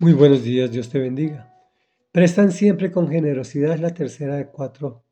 [0.00, 1.52] Muy buenos días, Dios te bendiga.
[2.12, 5.04] Prestan siempre con generosidad la tercera de cuatro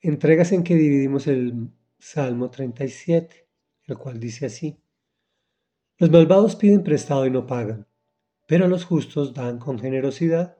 [0.00, 3.48] entregas en que dividimos el Salmo 37,
[3.86, 4.78] el cual dice así.
[5.98, 7.88] Los malvados piden prestado y no pagan,
[8.46, 10.56] pero los justos dan con generosidad.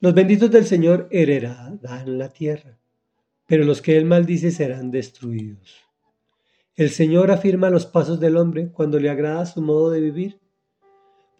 [0.00, 1.78] Los benditos del Señor heredarán
[2.16, 2.78] la tierra,
[3.44, 5.76] pero los que él maldice serán destruidos.
[6.74, 10.43] El Señor afirma los pasos del hombre cuando le agrada su modo de vivir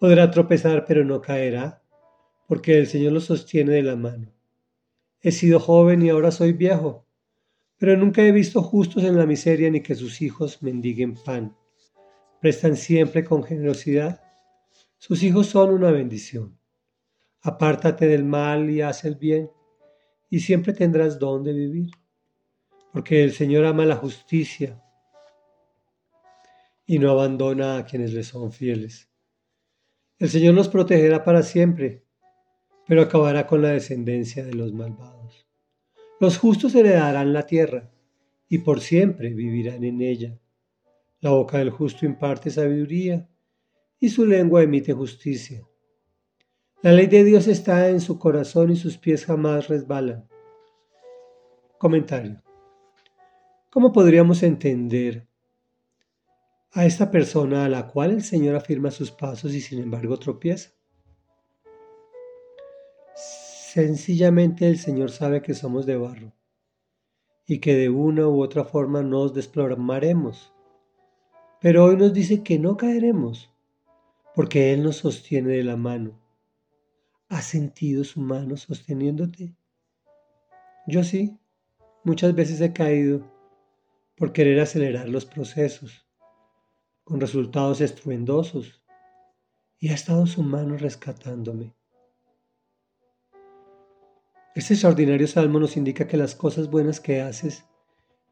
[0.04, 1.82] Podrá tropezar, pero no caerá,
[2.46, 4.34] porque el Señor lo sostiene de la mano.
[5.22, 7.06] He sido joven y ahora soy viejo,
[7.78, 11.56] pero nunca he visto justos en la miseria ni que sus hijos mendiguen pan.
[12.38, 14.20] Prestan siempre con generosidad.
[14.98, 16.58] Sus hijos son una bendición.
[17.40, 19.50] Apártate del mal y haz el bien,
[20.28, 21.92] y siempre tendrás donde vivir,
[22.92, 24.84] porque el Señor ama la justicia
[26.84, 29.08] y no abandona a quienes le son fieles.
[30.18, 32.04] El Señor nos protegerá para siempre,
[32.86, 35.48] pero acabará con la descendencia de los malvados.
[36.20, 37.90] Los justos heredarán la tierra
[38.48, 40.38] y por siempre vivirán en ella.
[41.20, 43.28] La boca del justo imparte sabiduría
[43.98, 45.66] y su lengua emite justicia.
[46.82, 50.28] La ley de Dios está en su corazón y sus pies jamás resbalan.
[51.78, 52.40] Comentario.
[53.70, 55.26] ¿Cómo podríamos entender
[56.74, 60.72] a esta persona a la cual el Señor afirma sus pasos y sin embargo tropieza.
[63.14, 66.32] Sencillamente el Señor sabe que somos de barro
[67.46, 70.52] y que de una u otra forma nos desplomaremos.
[71.60, 73.50] Pero hoy nos dice que no caeremos
[74.34, 76.20] porque Él nos sostiene de la mano.
[77.28, 79.54] ¿Has sentido su mano sosteniéndote?
[80.88, 81.38] Yo sí,
[82.02, 83.32] muchas veces he caído
[84.16, 86.03] por querer acelerar los procesos
[87.04, 88.82] con resultados estruendosos,
[89.78, 91.74] y ha estado su mano rescatándome.
[94.54, 97.64] Este extraordinario salmo nos indica que las cosas buenas que haces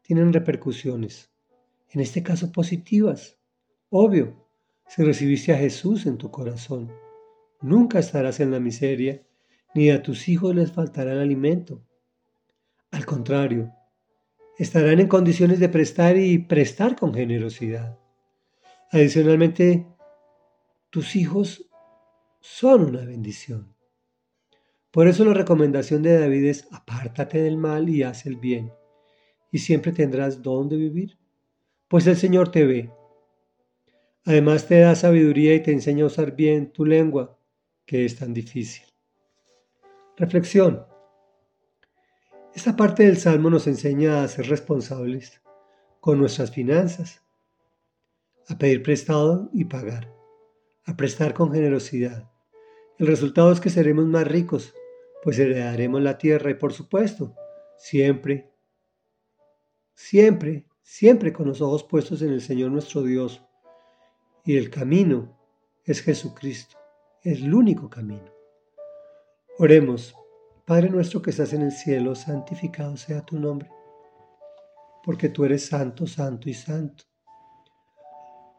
[0.01, 1.29] tienen repercusiones,
[1.91, 3.37] en este caso positivas.
[3.89, 4.47] Obvio,
[4.87, 6.91] si recibiste a Jesús en tu corazón,
[7.61, 9.21] nunca estarás en la miseria,
[9.75, 11.85] ni a tus hijos les faltará el alimento.
[12.89, 13.71] Al contrario,
[14.57, 17.99] estarán en condiciones de prestar y prestar con generosidad.
[18.93, 19.87] Adicionalmente,
[20.91, 21.67] tus hijos
[22.41, 23.75] son una bendición.
[24.91, 28.71] Por eso la recomendación de David es apártate del mal y haz el bien,
[29.51, 31.17] y siempre tendrás donde vivir,
[31.87, 32.91] pues el Señor te ve.
[34.25, 37.39] Además te da sabiduría y te enseña a usar bien tu lengua,
[37.87, 38.85] que es tan difícil.
[40.17, 40.85] Reflexión.
[42.53, 45.41] Esta parte del Salmo nos enseña a ser responsables
[45.99, 47.23] con nuestras finanzas
[48.47, 50.13] a pedir prestado y pagar,
[50.85, 52.29] a prestar con generosidad.
[52.99, 54.73] El resultado es que seremos más ricos,
[55.23, 57.35] pues heredaremos la tierra y por supuesto,
[57.77, 58.51] siempre,
[59.95, 63.41] siempre, siempre con los ojos puestos en el Señor nuestro Dios.
[64.45, 65.37] Y el camino
[65.85, 66.77] es Jesucristo,
[67.23, 68.31] es el único camino.
[69.57, 70.15] Oremos,
[70.65, 73.69] Padre nuestro que estás en el cielo, santificado sea tu nombre,
[75.03, 77.03] porque tú eres santo, santo y santo.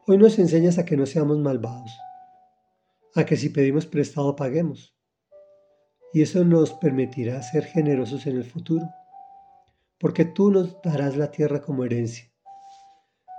[0.07, 1.91] Hoy nos enseñas a que no seamos malvados,
[3.15, 4.95] a que si pedimos prestado paguemos.
[6.13, 8.87] Y eso nos permitirá ser generosos en el futuro,
[9.99, 12.31] porque tú nos darás la tierra como herencia.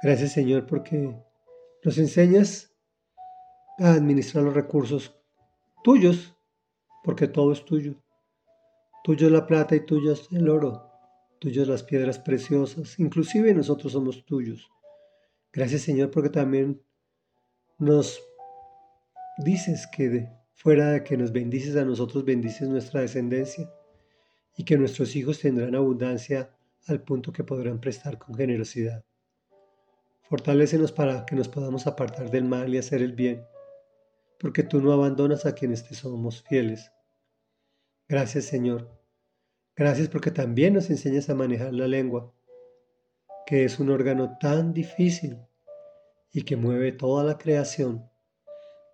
[0.01, 1.15] Gracias Señor porque
[1.83, 2.75] nos enseñas
[3.77, 5.15] a administrar los recursos
[5.83, 6.35] tuyos,
[7.03, 7.93] porque todo es tuyo.
[9.03, 10.89] Tuyo es la plata y tuyo es el oro,
[11.37, 14.67] tuyo es las piedras preciosas, inclusive nosotros somos tuyos.
[15.55, 16.81] Gracias Señor porque también
[17.79, 18.21] nos
[19.37, 23.71] dices que fuera de que nos bendices a nosotros, bendices nuestra descendencia
[24.57, 26.53] y que nuestros hijos tendrán abundancia
[26.87, 29.05] al punto que podrán prestar con generosidad.
[30.23, 33.45] Fortalécenos para que nos podamos apartar del mal y hacer el bien,
[34.37, 36.91] porque tú no abandonas a quienes te somos fieles.
[38.09, 38.91] Gracias Señor.
[39.73, 42.33] Gracias porque también nos enseñas a manejar la lengua
[43.45, 45.37] que es un órgano tan difícil
[46.31, 48.09] y que mueve toda la creación.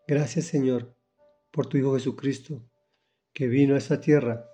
[0.07, 0.95] Gracias Señor
[1.51, 2.63] por tu Hijo Jesucristo,
[3.33, 4.45] que vino a esta tierra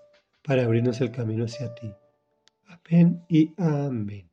[0.43, 1.93] para abrirnos el camino hacia ti.
[2.65, 4.26] Amén y amén.